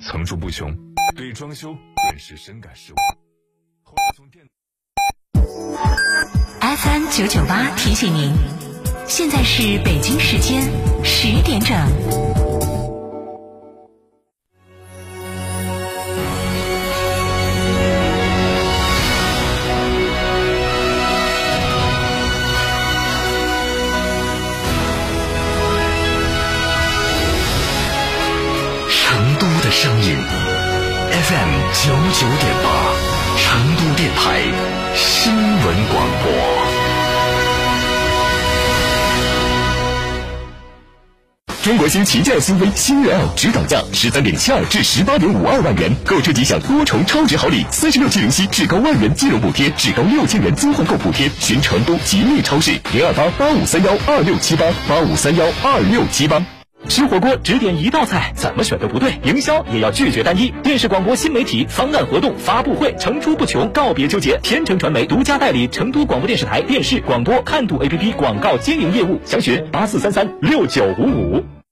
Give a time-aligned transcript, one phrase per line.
[0.00, 0.74] 层出不穷，
[1.16, 1.74] 对装修
[2.08, 2.98] 顿时深感失望。
[3.82, 4.44] 后来从电
[6.60, 8.32] FM 九九八提醒您，
[9.06, 10.62] 现在是北京时间
[11.04, 12.39] 十点整。
[41.70, 51.30] 中国新旗舰 SUV 新悦 L 指导价十三点七二至十八点五二万元，购车即享多重超值好礼，三十六期零息，至高万元金融补贴，至高六千元租换购补贴。
[51.38, 56.44] 寻成都吉利超市零二八八五三幺二六七八八五三幺二六七八。
[56.88, 59.20] 吃火锅只点一道菜，怎么选都不对。
[59.22, 60.52] 营销也要拒绝单一。
[60.64, 64.40] 电视广播新媒体方案活动发布会层出不穷，告别纠结。
[64.42, 71.59] 天成传媒独家代理成都广播电视台电视广播看度 APP 广告经营业务，详询八四三三六九五五。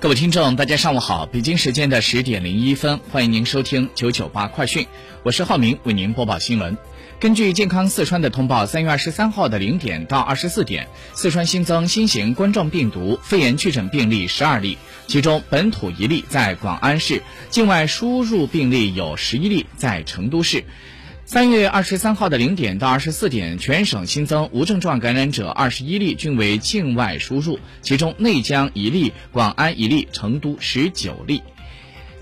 [0.00, 1.26] 各位听众，大家上午好！
[1.26, 4.86] 北京时间的十点零一分，欢迎您收听九九八快讯，
[5.24, 6.78] 我是浩明，为您播报新闻。
[7.18, 20.62] 根据健康四川的通报，三月二十三号的零点到二十四点，四川新增新型冠状病毒肺炎确诊病例十二例，其中本土一例在广安市，境外输入病例有十一例在成都市。
[21.28, 31.42] 三月二十三号的零点到二十四点，全省新增无症状感染者二十一例，均为境外输入，其中内江一例，广安一例，成都十九例。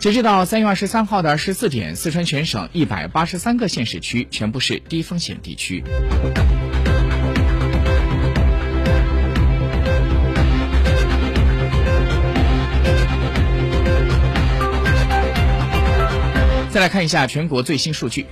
[0.00, 5.84] 截止到三月二十三号的二十四点，四川全省一百八十三个县市区全部是低风险地区。
[16.76, 18.26] 再来看一下全国最新数据。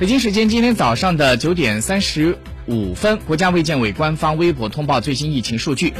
[0.00, 2.36] 北京时间今天早上的九点三十
[2.66, 5.94] 五分，国家卫健委官方微博通报最新疫情数据。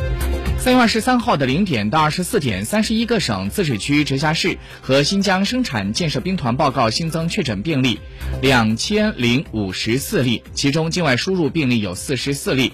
[0.58, 8.00] 三月二十三号的零点到二十四点，三十一个省、自治区、直辖市和新疆生产建设兵团报告新增确诊病例
[8.42, 12.72] 两千零五十四例，其中境外输入病例有四十四例，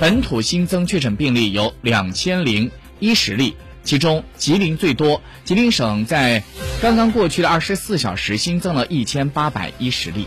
[0.00, 3.54] 本土新增确诊病例有两千零一十例。
[3.82, 6.44] 其中，吉林最多，吉林省在
[6.82, 10.26] 刚刚过去的二十四小时新增了一千八百一十例。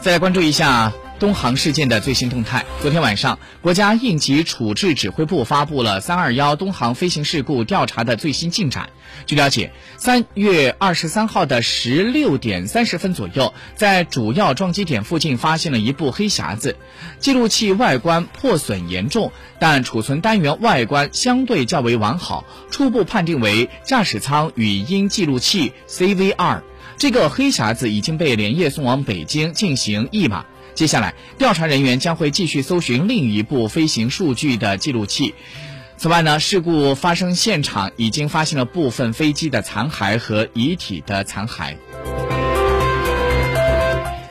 [0.00, 2.64] 再来关注一下东航事件的最新动态。
[2.80, 8.90] 昨天晚上，国家应急处置指挥部发布了“三二幺”东航飞行事故调查的最新进展。
[9.26, 16.76] 据了解，三月二十三号的十六点三十分左右，在主要撞击点附近发现了一部黑匣子，
[17.18, 26.62] 记录器外观破损严重，但储存单元外观相对较为完好，初步判定为驾驶舱语音记录器 CVR。
[26.98, 30.46] 这个黑匣子已经被连夜送往北京进行译码。
[30.76, 35.34] 接下来，调查人员将会继续搜寻另一部飞行数据的记录器。
[35.96, 41.76] 此外呢，事故发生现场已经发现了部分飞机的残骸和遗体的残骸。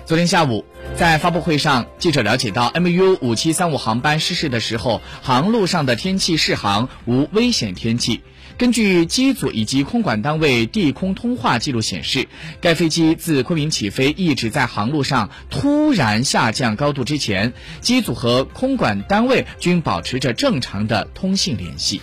[0.06, 0.64] 昨天下午，
[0.96, 8.22] 在发布会上，记者了解到，MU 五七三五航班失事的时候，航路上的天气适航，无危险天气。
[8.58, 12.28] 根据机组以及空管单位地空通话记录显示，
[12.62, 17.52] 该飞机自昆明起飞，一直在航路上突然下降高度之前，
[17.82, 22.00] 机组和空管单位均保持着正常的通信联系。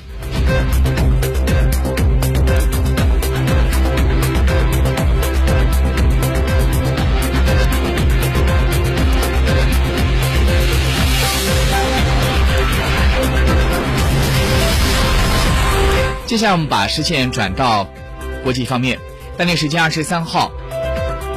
[16.32, 17.90] 接下来我们把视线转到
[18.43, 18.99] 国际方面。
[19.37, 20.50] 当地时间二十三号，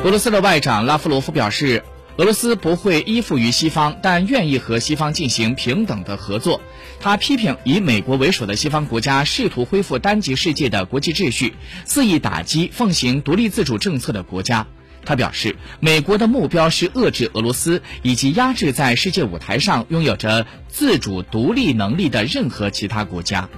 [0.06, 1.84] 俄罗斯的外长拉夫罗夫表示，
[2.16, 6.62] 俄罗斯不会依附于西方，但愿意和西方进行平等的合作。
[7.02, 14.66] 他批评以美国为首的西方国家试图恢复单极世界的国际秩序，肆意打击奉行独立自主政策的国家。
[15.04, 23.50] 他表示，美国的目标是遏制俄罗斯以及压制在世界舞台上拥有着自主独立能力的任何其他国家。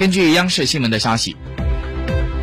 [0.00, 1.36] 根据央视新闻的消息。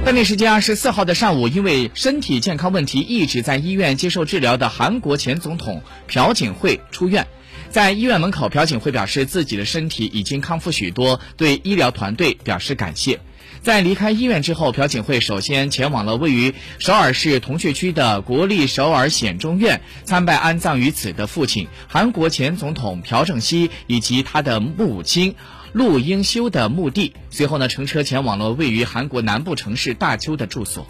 [0.06, 7.26] 当地时间二十四号的上午，因为身体健康问题一直在医院接受治疗的韩国前总统朴槿惠出院，
[7.72, 13.22] 在医院门口，朴槿惠表示自己的身体已经康复许多，对医疗团队表示感谢。
[13.62, 25.36] 在离开医院之后，朴槿惠首先前往了位于首尔市铜雀区的国立首尔显忠院，参拜安葬于此的父亲韩国前总统朴正熙以及他的母亲。
[25.74, 30.88] 陆英修的墓地，随后呢，乘车前往了位于韩国南部城市大邱的住所。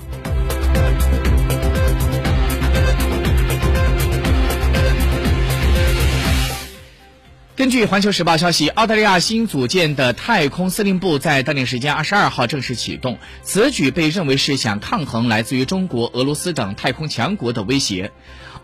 [7.57, 18.12] 根据《环球时报》消息，澳大利亚新组建的太空司令部在当地时间二十二号正式启动，此举被认为是想抗衡来自于中国、俄罗斯等太空强国的威胁。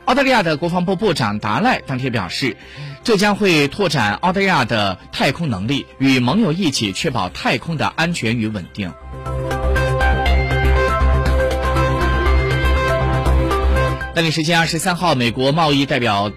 [0.06, 2.56] 澳大利亚的国防部部长达赖当天表示，
[3.04, 8.94] 这将会拓展澳大利亚的太空能力，与盟友一起确保太空的安全与稳定。
[14.14, 16.32] 当地时间二十三号，美国贸易代表。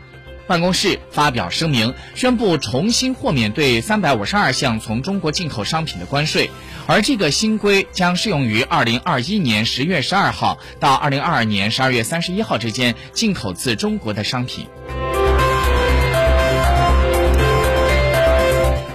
[0.46, 6.50] 办公室发表声明，宣布重新豁免对三百五十二项从中国进口商品的关税，
[6.86, 14.66] 而这个新规将适用于二零二一年十月十二号到二零二二年十二月三十一号之间进口自中国的商品。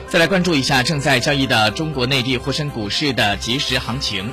[0.08, 4.30] 再来关注一下正在交易的中国内地沪深股市的即时行情。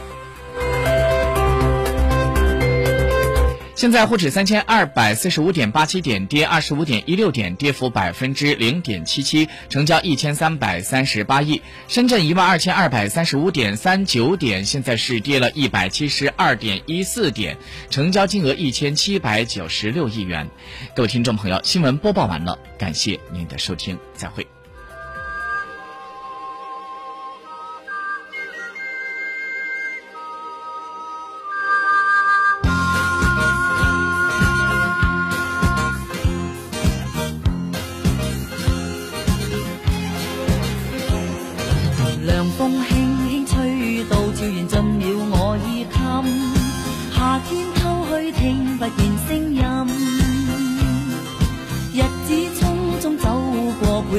[3.78, 11.62] 现在沪指三千二百四十五点八七点，跌二十五点一六点，跌幅百分之零点七七，成交一千三百三十八亿。
[11.86, 17.56] 深圳一万二千二百三十五点三九点，现在是跌了一百七十二点一四点，
[17.88, 20.50] 成交金额一千七百九十六亿元。
[20.96, 24.57] 各位听众朋友，新闻播报完了，感谢您的收听，再会。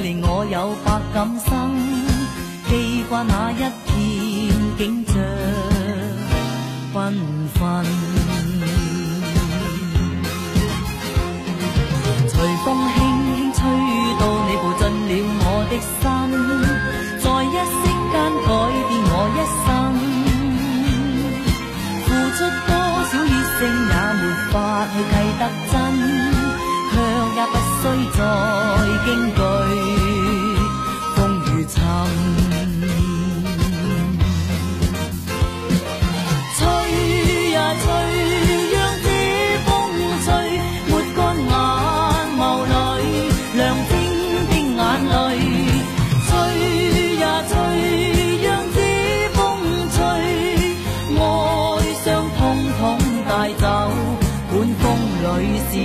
[0.02, 1.50] 令我有百感生
[2.70, 3.90] 记挂那一片
[4.78, 5.16] 景象
[6.94, 6.98] 缤
[7.54, 7.60] 纷
[12.28, 13.60] 随风轻轻吹
[14.20, 15.12] 到你步进了
[15.44, 16.02] 我的心
[17.20, 18.50] 在一息间改
[18.88, 19.68] 变我一生。
[22.06, 22.08] 付
[22.38, 22.72] 出多
[23.06, 23.60] 少热诚
[23.90, 24.54] 也没法
[24.88, 25.42] 去计得
[25.72, 25.79] 真。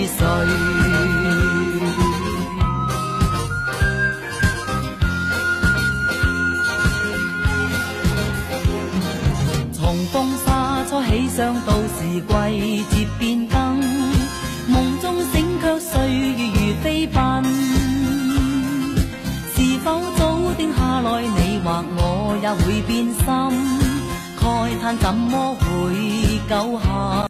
[0.07, 0.27] 岁
[9.73, 13.81] 从风沙初起想到是季节变更
[14.69, 17.45] 梦中醒却岁月如飞奔。
[19.55, 22.01] 是否早定下来你或我
[22.43, 23.25] 也会变心？
[24.45, 24.45] 慨
[24.81, 25.65] 叹怎么会
[26.49, 26.83] 久合